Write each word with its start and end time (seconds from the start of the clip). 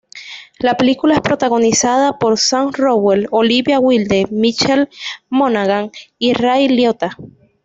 La 0.57 0.73
película 0.77 1.13
es 1.13 1.21
protagonizada 1.21 2.17
por 2.17 2.39
Sam 2.39 2.71
Rockwell, 2.73 3.27
Olivia 3.29 3.77
Wilde, 3.79 4.25
Michelle 4.31 4.89
Monaghan 5.29 5.91
y 6.17 6.33
Ray 6.33 6.69
Liotta. 6.69 7.15